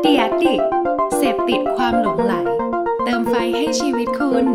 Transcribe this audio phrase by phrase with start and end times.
[0.00, 0.54] เดียดิ
[1.16, 2.34] เสพติดความหลงไหล
[3.04, 4.46] เติมไฟให้ชีวิตคุณ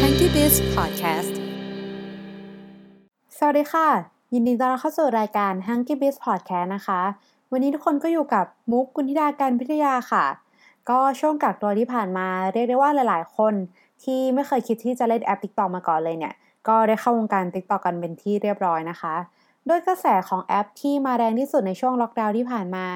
[0.00, 1.34] Hanky Biz Podcast
[3.38, 3.88] สวัสดีค่ะ
[4.34, 7.00] ยินดีต้อนรับเข้าสู่รายการ Hanky Biz Podcast นะคะ
[7.52, 10.26] วันนี้ทุกคนก็อยู่กับมุกกุณธิดาการพิทยาค่ะ
[10.90, 13.54] ก็ช่วงกักตัวที่ผ่านมาเรียกได้ว่าหลาย ๆ คน
[14.02, 16.34] ที่ไม่เคยคิดที่จะเล่นแอป TikTok มาก่อนเลยเนี่ย
[16.68, 19.14] ก็ได้เข้าวงการ TikTok กันเป็นที่เรียบร้อยนะคะ
[19.68, 22.86] ด้วยกระแสของแอปที่มาแรงที่สุดในช่วงล็อกดาวน์ที่ผ่านมา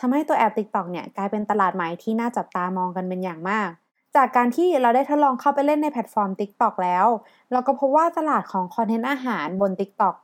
[0.00, 3.68] ทำให้ตัวแอป TikTok เนี่ยกลายเป็นตลาดใหม่ที่น่าจับตามองกันเป็นอย่างมาก
[4.16, 7.06] จากการที่เราได้ทดลองเข้าไปเล่นในแพลตฟอร์ม TikTok แล้ว
[7.52, 10.14] เราก็พบว่าตลาดของคอนเทนต์อาหารบน TikTok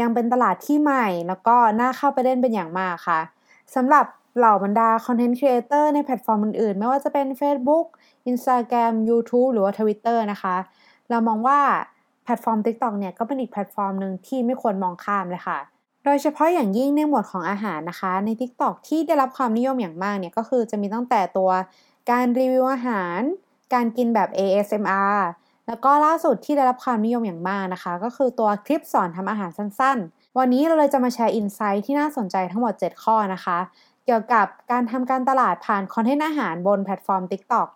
[0.00, 3.20] ยังเป็นตลาดที่ใหม่ แล้วก็น่าเข้าไปเล่นเป็นอย่างมากค่ะ
[3.74, 4.04] สำหรับ
[4.38, 7.86] เหล่าบรรดาคอนเทนต์ครีเอเตอร์ในแพลตฟอร์มอื่นๆ ไม่ว่าจะเป็น Facebook
[8.30, 10.56] Instagram YouTube หรือว่า Twitter นะคะ
[11.10, 11.60] เรามองว่า
[12.24, 15.58] แพลตฟอร์ม TikTok เนี่ยก็เป็นอีกแพลตฟอร์มหนึ่งที่ไม่ควรมองข้ามเลยค่ะ
[16.04, 21.50] โดยเฉพาะอย่างยิ่งในหมวดของอาหารนะคะ ใน TikTok ที่ได้รับความนิยมอย่างมากเนี่ยก็คือจะมีตั้งแต่ตัว
[22.10, 23.20] การรีวิวอาหาร
[23.74, 25.18] การกินแบบ ASMR
[25.66, 33.58] แล้วก็ล่าสุดที่ได้รับความนิยมอย่างมากนะคะ ก็คือตัวคลิปสอนทำอาหารสั้นๆ วันนี้เราเลยจะมาแชร์ insight ที่น่าสนใจทั้งหมด 7 ข้อนะคะ
[34.10, 37.68] เกี่ยวกับการทำการตลาดผ่านคอนเทนต์อาหารบนแพลตฟอร์ม TikTok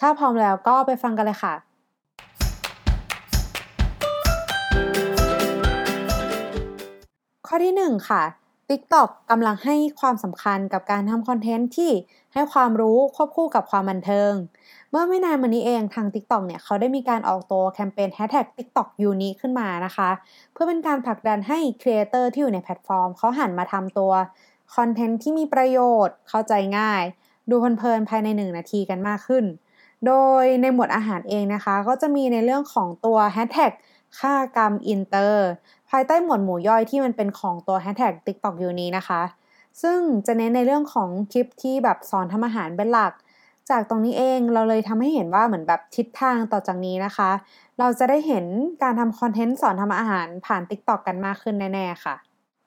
[0.00, 1.54] ถ้าพร้อมแล้วก็ไปฟังกันเลยค่ะ
[7.46, 8.22] ข้อที่ 1 ค่ะ
[8.70, 11.90] TikTok กำลังให้ความสำคัญกับการทำคอนเทนต์ที่
[12.34, 14.32] ให้ความรู้ควบคู่กับความบันเทิง
[14.90, 20.10] เมื่อไม่นานมานี้เองทาง TikTok เนี่ยเขาได้มีการออกตัวแคมเปญ Hashtag TikTok Unique ขึ้นมานะคะ
[20.52, 24.12] เพื่อเป็นการผลักดันให้ครีเอเตอร์ที่อยู่ในแพลตฟอร์มเขาหันมาทำตัว
[24.76, 27.02] คอนเทนต์ที่มีประโยชน์เข้าใจง่าย
[27.50, 29.44] ดูเพลินๆภายใน 1 นาทีกันมากขึ้น
[30.06, 33.72] โดยในหมวดอาหารเองนะคะ ก็จะมีในเรื่องของตัว Hashtag
[34.18, 35.48] ค่ากรรมอินเตอร์
[35.90, 39.22] ภายใต้หมวดหมู่ย่อยที่มันเป็นของตัว Hashtag TikTok อยู่นี้นะคะ
[39.82, 43.12] ซึ่งจะเน้นในเรื่องของคลิปที่แบบสอนทำอาหารเป็นหลัก
[43.70, 47.30] จากตรงนี้เองเราเลยทำให้เห็นว่าเหมือนแบบทิศทางต่อจากนี้นะคะ
[47.78, 48.46] เราจะได้เห็น
[48.82, 52.16] การทำคอนเทนต์สอนทำอาหารผ่าน TikTok กันมากขึ้นแน่ๆค่ะ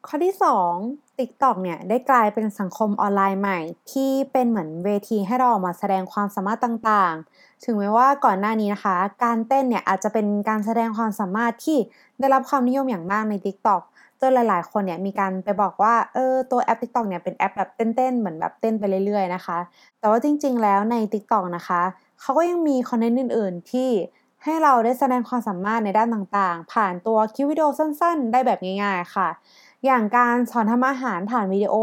[0.08, 0.72] ข้อที่ 2
[1.18, 3.60] TikTok เนี่ยได้กลายเป็นสังคมออนไลน์ใหม่
[3.92, 11.78] ที่เป็นเหมือนเวทีให้เราออกมาแสดงความสามารถต่างๆ ถึงแม้ว่าก่อนหน้านี้นะคะ การเต้นเนี่ยอาจจะเป็นการแสดงความสามารถที่
[12.20, 13.82] ได้รับความนิยมอย่างมากใน TikTok
[14.22, 19.58] จนหลายๆ คนเนี่ยมีการไปบอกว่าเออตัวแอป TikTok เนี่ยเป็นแอปแบบเต้นๆ เหมือนแบบเต้นไปเรื่อยๆนะคะ
[20.00, 21.82] แต่ว่าจริงๆ แล้วใน TikTok นะคะ
[22.22, 23.90] เขาก็ยังมีคอนเทนต์อื่น ๆ ที่
[24.44, 29.30] ให้เราได้แสดงความสามารถในด้านต่างๆ ผ่านตัวคลิปวิดีโอสั้น ๆ ได้แบบง่าย ๆ ค่ะ
[29.86, 31.76] อย่างการสอนทำอาหารผ่านวิดีโอ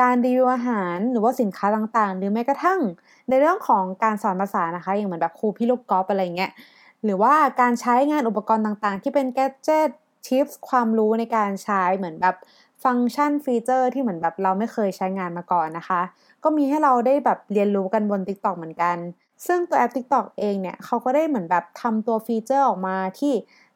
[0.00, 2.80] การรีวิวอาหารหรือว่าสินค้าต่างๆ หรือแม้กระทั่ง
[3.28, 6.50] ในเรื่องของการสอนภาษานะคะ อย่างเหมือนแบบครูพี่ลูกกอล์ฟอะไรเงี้ย
[7.04, 9.90] หรือว่าการใช้งานอุปกรณ์ต่างๆ ที่เป็น gadget
[10.26, 12.36] tips ความรู้ในการใช้เหมือนแบบ
[12.84, 16.00] ฟังก์ชันฟีเจอร์ที่เหมือนแบบเราไม่เคยใช้งานมาก่อนนะคะ
[16.44, 18.96] ก็มีให้เราได้แบบเรียนรู้กันบน TikTok เหมือนกัน
[19.46, 23.32] ซึ่งตัวแอป TikTok เองเนี่ยเขาก็ได้เหมือนแบบทำตัวฟีเจอร์ออกมาที่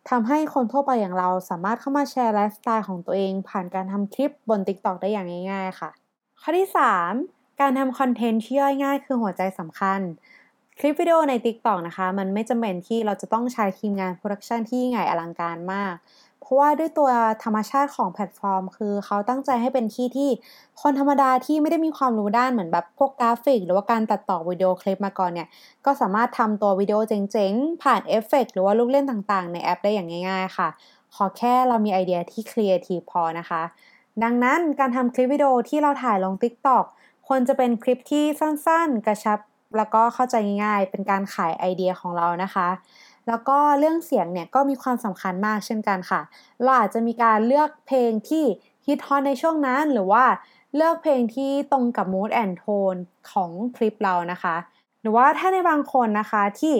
[0.08, 5.90] ทำให้คนทั่วไปอย่างเราสามารถเข้ามาแชร์ไลฟ์สไตล์ของตัวเอง ผ่านการทำคลิปบน TikTok ได้อย่างง่าย ๆ ค่ะ
[6.40, 6.68] ข้อที่
[7.12, 10.00] 3 การทำคอนเทนต์ที่ย่อยง่ายคือหัวใจสำคัญ
[10.78, 15.94] คลิปวิดีโอใน TikTok นะคะ มันไม่จำเป็นที่เราจะต้องใช้ทีมงานโปรดักชันที่ใหญ่อลังการมาก
[16.50, 17.10] เพราะว่าด้วยตัว
[17.44, 20.30] ธรรมชาติของแพลตฟอร์ม คือเขาตั้งใจให้เป็นที่ที่
[20.82, 25.48] คนธรรมดาที่ไม่ได้มีความรู้ด้านเหมือนแบบพวกกราฟิก หรือว่าการตัดต่อวิดีโอคลิปมาก่อนเนี่ย
[25.84, 30.68] ก็สามารถทำตัววิดีโอเจ๋งๆ ผ่านเอฟเฟกหรือว่าลูกเล่นต่างๆ ในแอปได้อย่างง่าย ๆ ค่ะ
[31.14, 33.62] ขอแค่เรามีไอเดียที่ครีเอทีฟพอนะคะ
[34.22, 36.84] ดังนั้นการทำคลิปวิดีโอที่เราถ่ายลง TikTok
[37.28, 39.38] ควรจะเป็นคลิปที่สั้นๆ กระชับ
[39.76, 40.34] แล้วก็เข้าใจ
[40.64, 42.68] ง่ายๆ เป็นการขายไอเดียของเรานะคะ
[43.30, 46.20] แล้วก็เรื่องเสียงเนี่ยก็มีความสำคัญมากเช่นกันค่ะ
[46.62, 48.44] เราอาจจะมีการเลือกเพลงที่
[48.86, 50.24] ฮิตฮอตในช่วงนั้นหรือว่า
[50.76, 54.56] เลือกเพลงที่ตรงกับ mood and tone ของคลิปเรานะคะ
[55.00, 56.74] หรือว่าถ้าในบางคนนะคะที่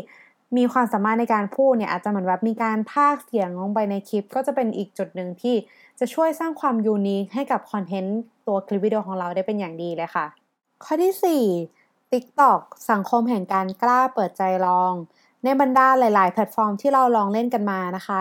[0.56, 5.54] มีความสามารถในการพูดเนี่ยอาจจะเหมือนแบบมีการพากเสียงลงไปในคลิป ก็จะเป็นอีกจุดหนึ่งที่
[6.00, 10.26] จะช่วยสร้างความ unique ให้กับคอนเทนต์ตัวคลิปวิดีโอของเราได้เป็นอย่างดีเลยค่ะ
[10.84, 12.60] ข้อที่ 4 TikTok
[12.90, 14.92] สังคมแห่งการกล้าเปิดใจลอง
[15.44, 18.20] ในบรรดาหลาย ๆ แพลตฟอร์มที่เราลองเล่นกันมานะคะ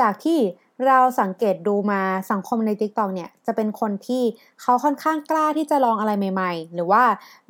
[0.00, 0.38] จากที่
[0.86, 2.00] เราสังเกตดูมา
[2.30, 4.22] สังคมใน TikTok เนี่ยจะเป็นคนที่
[4.60, 7.02] เขาค่อนข้างกล้าที่จะลองอะไรใหม่ ๆ หรือว่า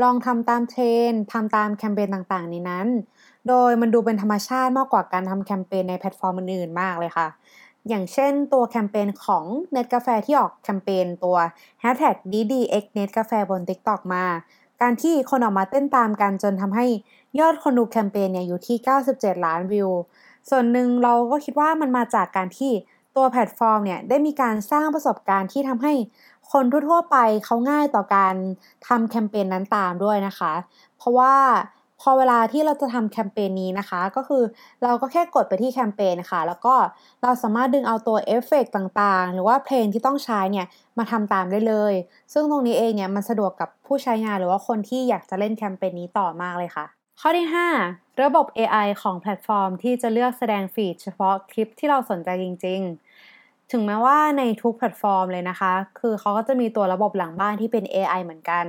[0.02, 2.86] ลองทำตามเทรนด์ทำตามแคมเปญต่างๆ ในนั้น
[3.48, 7.28] โดยมันดูเป็นธรรมชาติมากกว่าการทำแคมเปญในแพลตฟอร์มอื่น ๆ มากเลยค่ะ
[7.88, 11.36] อย่างเช่นตัวแคมเปญของเน็ตกาแฟที่ออกแคมเปญตัว
[11.82, 14.24] hashtag DDX เน็ตกาแฟบน TikTok มา
[14.82, 16.86] การที่คนออกมาเต้นตามกันจนทำให้
[17.40, 19.90] ยอดคนดูแคมเปญเนี่ยอยู่ที่ 97 ล้านวิว
[20.50, 22.72] ส่วนหนึ่งเราก็คิดว่ามันมาจากการที่
[23.16, 25.92] ตัวแพลตฟอร์มเนี่ยได้มีการสร้างประสบการณ์ที่ทำให้
[26.52, 28.34] คนทั่วๆไปเขาง่ายต่อการ
[28.86, 30.52] ทำแคมเปญนั้นตามด้วยนะคะ
[30.96, 31.34] เพราะว่า
[32.04, 34.42] พอเวลาที่เราจะทำแคมเปญนี้นะคะ ก็คือ
[34.82, 36.74] เราก็แค่กดไปที่แคมเปญค่ะ แล้วก็
[37.22, 40.66] เราสามารถดึงเอาตัวเอฟเฟกต่างๆ หรือว่าเพลงที่ต้องใช้เนี่ย
[40.98, 41.94] มาทำตามได้เลย
[42.32, 46.84] ซึ่งตรงนี้เองเนี่ยมันสะดวกกับผู้ใช้งานหรือว่าคนที่อยากจะเล่นแคมเปญนี้ต่อมากเลยค่ะ
[47.20, 47.68] ข้อที่ 5
[48.22, 58.64] ระบบ AI ของแพลตฟอร์ม ที่จะเลือกแสดง feed เฉพาะคลิปที่เราสนใจจริง ๆถึงแม้ว่าในทุกแพลตฟอร์มเลยนะคะ คือเขาก็จะมีตัวระบบหลังบ้านที่เป็น AI เหมือนกัน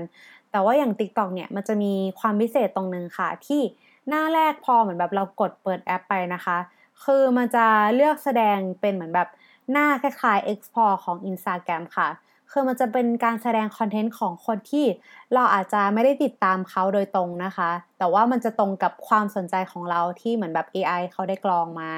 [0.55, 3.61] แต่ว่าอย่าง TikTok เนี่ยมันจะมีความพิเศษตรงนึงค่ะ ที่
[4.09, 6.57] หน้าแรกพอเหมือนแบบเรากดเปิดแอปไปนะคะ
[7.03, 7.65] คือมันจะ
[7.95, 9.29] เลือกแสดงเป็นเหมือนแบบ
[9.71, 12.07] หน้าคล้ายๆ Export ของ Instagram ค่ะ
[12.51, 14.85] คือมันจะเป็นการแสดงคอนเทนต์ของคนที่
[15.33, 21.91] เราอาจจะไม่ได้ติดตามเขาโดยตรงนะคะ แต่ว่ามันจะตรงกับความสนใจของเราที่เหมือนแบบ AI เขาได้กรองมา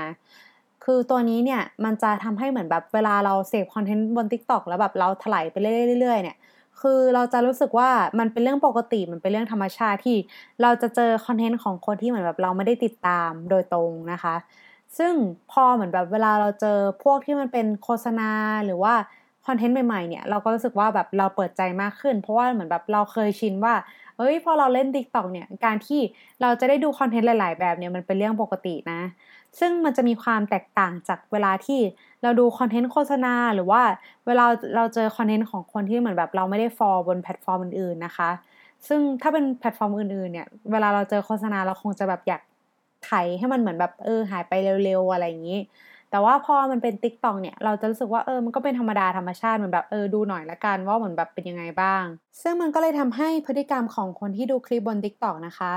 [0.83, 5.55] คือตัวนี้เนี่ยมันจะทำให้เหมือนแบบเวลาเราเสพคอนเทนต์บน TikTok แล้วแบบเราถลายไป
[5.99, 6.37] เรื่อยๆเนี่ย
[6.81, 7.89] คือเราจะรู้สึกว่า
[8.19, 10.17] มันเป็นเรื่องปกติมันเป็นเรื่องธรรมชาติที่
[10.61, 14.35] เราจะเจอคอนเทนต์ของคนที่เหมือนแบบเราไม่ได้ติดตามโดยตรงนะคะ
[14.97, 15.13] ซึ่ง
[15.51, 18.29] พอเหมือนแบบเวลาเราเจอพวกที่มันเป็นโฆษณา
[18.65, 18.93] หรือว่า
[19.47, 23.73] คอนเทนต์ใหม่ๆเนี่ยเราก็รู้สึกว่าแบบเราเปิดใจมากขึ้น เพราะว่าเหมือนแบบเราเคยชินว่า
[24.17, 25.99] เอ้ยพอเราเล่น TikTok เนี่ยการที่
[26.41, 29.01] เราจะได้ดูคอนเทนต์หลาย ๆ แบบเนี่ยมันเป็นเรื่องปกตินะ
[29.59, 31.79] ซึ่งมันจะมีความแตกต่างจากเวลาที่
[32.23, 33.81] เราดูคอนเทนต์โฆษณาหรือว่า
[34.27, 34.45] เวลา
[34.75, 38.29] เราเจอคอนเทนต์ของคนที่เหมือนแบบเราไม่ได้ follow บนแพลตฟอร์มอื่นๆนะคะ
[38.87, 42.41] ซึ่งถ้าเป็นแพลตฟอร์มอื่นๆเนี่ยเวลาเราเจอโฆษณาเราคงจะแบบอยาก
[43.05, 44.53] ไถให้มันเหมือนแบบเออหายไป
[44.83, 45.59] เร็วๆอะไรอย่างนี้
[46.11, 52.03] แต่ว่าพอมันเป็น t ิ k t o k เนี่ย เราจะรู้สึกว่าเออมันก็เป็นธรรมดาธรรมชาติเหมือนแบบเออดูหน่อยละกันว่าเหมือนแบบเป็นยังไงบ้าง
[52.41, 55.71] ซึ่งมันก็เลยทำให้พฤติกรรมของคนที่ดูคลิปบน t ิ k t o k นะคะ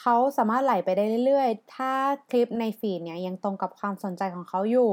[0.00, 1.92] เขาสามารถไหลไปได้เรื่อยๆ ถ้า
[2.30, 4.90] คลิปในฟีดเนี่ยยังตรงกับความสนใจของเขาอยู่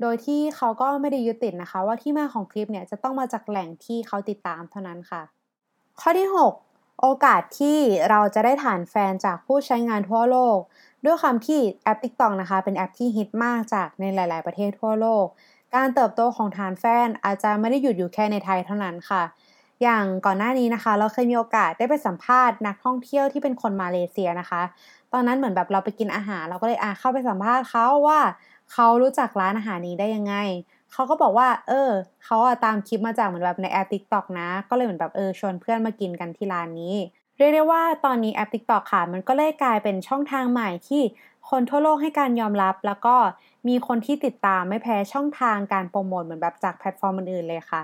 [0.00, 5.22] โดยที่เขาก็ไม่ได้ยึดติดนะคะ ว่าที่มาของคลิปเนี่ยจะต้องมาจากแหล่งที่เขาติดตามเท่านั้นค่ะ
[6.00, 6.52] ข้อที่ 6
[7.00, 7.78] โอกาสที่
[8.10, 10.58] เราจะได้ฐานแฟนจากผู้ใช้งานทั่วโลก
[11.04, 15.26] ด้วยความที่แอป TikTok นะคะ เป็นแอปที่ฮิตมากจากในหลาย ๆ ประเทศทั่วโลก
[15.74, 19.22] การเติบโตของฐานแฟนอาจจะไม่ได้หยุดอยู่แค่ในไทยเท่านั้นค่ะ
[19.82, 24.62] อย่างก่อนหน้านี้นะคะ เราเคยมีโอกาสได้ไปสัมภาษณ์นักท่องเที่ยวที่เป็นคนมาเลเซียนะคะ
[25.12, 28.20] ตอนนั้นเหมือนแบบเราไปกินอาหาร เราก็เลยอ่าเข้าไปสัมภาษณ์เขาว่า
[28.72, 30.34] เขารู้จักร้านอาหารนี้ได้ยังไง
[30.92, 31.90] เขาก็บอกว่า เออ
[32.24, 36.94] เขาอะตามคลิปมาจากเหมือนแบบในแอป TikTok นะ ก็เลยเหมือนแบบเออชวนเพื่อนมากินกันที่ร้านนี้
[37.36, 41.02] เรียกได้ว่าตอนนี้แอป TikTok ค่ะ มันก็เลยกลายเป็นช่องทางใหม่ที่
[41.50, 43.16] คนทั่วโลกให้การยอมรับ แล้วก็
[43.68, 47.82] มีคนที่ติดตามไม่แพ้ช่องทางการโปรโมทเหมือนแบบจากแพลตฟอร์มอื่นๆเลยค่ะ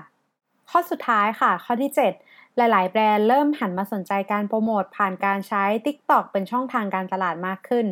[0.69, 7.85] ข้อสุดท้ายค่ะ ข้อที่ 7 หลายๆ แบรนด์เริ่มหันมาสนใจการโปรโมทผ่านการใช้ TikTok เป็นช่องทางการตลาดมากขึ้น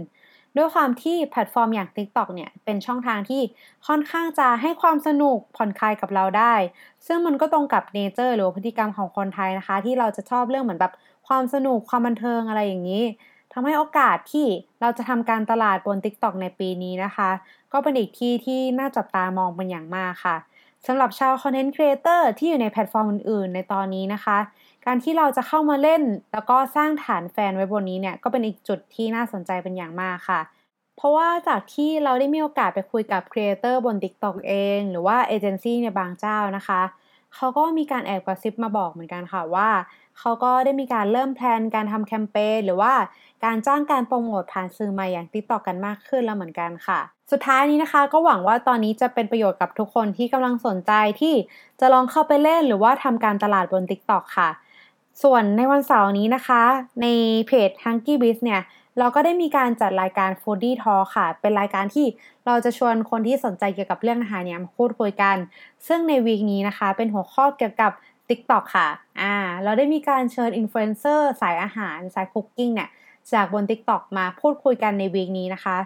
[0.58, 3.42] ด้วยความที่แพลตฟอร์มอย่าง TikTok เนี่ยเป็นช่องทางที่
[3.88, 6.54] ค่อนข้างจะให้ความสนุกผ่อนคลายกับเราได้
[7.08, 10.94] ซึ่งมันก็ตรงกับ nature หรือพฤติกรรมของคนไทยนะคะ ที่เราจะชอบเรื่องเหมือนแบบ
[11.28, 13.04] ความสนุกความบันเทิงอะไรอย่างนี้
[13.54, 14.46] ทำให้โอกาสที่
[14.82, 17.30] เราจะทำการตลาดบน TikTok ในปีนี้นะคะ
[17.74, 20.38] ก็เป็นอีกที่ที่น่าจับตามองเป็นอย่างมากค่ะ
[20.86, 24.38] สำหรับชาวคอนเทนต์ครีเอเตอร์ที่อยู่ในแพลตฟอร์มอื่นๆ ในตอนนี้นะคะ
[24.86, 26.02] การที่เราจะเข้ามาเล่น
[26.34, 30.42] แล้วก็สร้างฐานแฟนไว้บนนี้เนี่ยก็เป็นอีกจุดที่น่าสนใจเป็นอย่างมากค่ะ
[30.98, 36.82] เพราะว่าจากที่เราได้มีโอกาสไปคุยกับครีเอเตอร์บน TikTok เอง หรือว่าเอเจนซี่ในบางเจ้านะคะ
[37.36, 39.70] เขาก็มีการแอบกระซิบมาบอกเหมือนกันค่ะว่า
[40.20, 42.94] เขาก็ได้มีการเริ่ม plan การทำแคมเปญหรือว่า
[43.46, 47.00] การจ้างการโปรโมทผ่านสื่อใหม่อย่าง TikTok กันมากขึ้นแล้วเหมือนกันค่ะ
[47.32, 51.34] สุดท้ายนี้นะคะก็หวังว่าตอนนี้จะเป็นประโยชน์กับทุกคนที่กำลังสนใจที่
[51.80, 54.50] จะลองเข้าไปเล่นหรือว่าทำการตลาดบน TikTok ค่ะ
[55.24, 56.62] ส่วนในวันเสาร์นี้นะคะ
[57.02, 57.08] ใน
[57.48, 58.62] เพจ h u n k y Biz เนี่ย
[59.00, 62.06] เราก็ได้มีการจัดรายการ Foodie Talk ค่ะ เป็นรายการที่
[62.46, 65.36] เราจะชวนคนที่สนใจเกี่ยวกับเรื่องอาหารเนี่ยมาพูดคุยกัน
[65.88, 67.92] ซึ่งใน week นี้นะคะ เป็นหัวข้อเกี่ยวกับ
[68.30, 68.88] TikTok ค่ะ
[69.22, 72.90] อ่า เราได้มีการเชิญอินฟลูเอนเซอร์สายอาหาร สาย cooking เนี่ย
[73.34, 75.78] จากบน TikTok มาพูดคุยกันใน week นี้นะคะ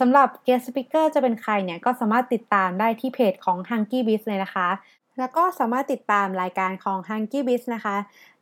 [0.00, 4.68] สำหรับ guest speaker จะเป็นใครเนี่ยก็สามารถติดตามได้ที่เพจของ h u n k y Biz เลยนะคะ
[5.18, 7.96] แล้วก็สามารถติดตามรายการของ h u n k y Biz นะคะ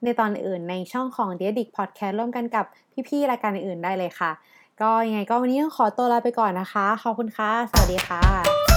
[0.05, 2.65] ในตอนอื่นในช่องของ d e d i c Podcast ร่วมกันกับ
[3.09, 4.31] พี่ๆรายการอื่นได้เลยค่ะ
[4.81, 8.72] ก็ยังไงก็วันนี้ต้องขอตัวลาไปก่อนนะคะ ขอบคุณค่ะ สวัสดีค่ะ